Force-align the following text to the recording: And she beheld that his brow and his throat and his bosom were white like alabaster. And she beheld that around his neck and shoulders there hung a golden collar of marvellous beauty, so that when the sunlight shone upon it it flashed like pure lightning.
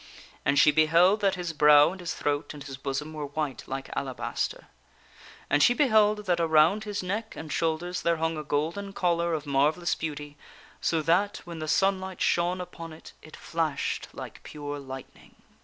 And 0.43 0.57
she 0.57 0.71
beheld 0.71 1.19
that 1.21 1.35
his 1.35 1.53
brow 1.53 1.91
and 1.91 1.99
his 1.99 2.15
throat 2.15 2.55
and 2.55 2.63
his 2.63 2.75
bosom 2.75 3.13
were 3.13 3.27
white 3.27 3.63
like 3.67 3.95
alabaster. 3.95 4.65
And 5.47 5.61
she 5.61 5.75
beheld 5.75 6.25
that 6.25 6.39
around 6.39 6.85
his 6.85 7.03
neck 7.03 7.35
and 7.35 7.51
shoulders 7.53 8.01
there 8.01 8.17
hung 8.17 8.35
a 8.35 8.43
golden 8.43 8.93
collar 8.93 9.35
of 9.35 9.45
marvellous 9.45 9.93
beauty, 9.93 10.37
so 10.81 11.03
that 11.03 11.41
when 11.45 11.59
the 11.59 11.67
sunlight 11.67 12.19
shone 12.19 12.59
upon 12.59 12.93
it 12.93 13.13
it 13.21 13.35
flashed 13.37 14.07
like 14.11 14.41
pure 14.41 14.79
lightning. 14.79 15.35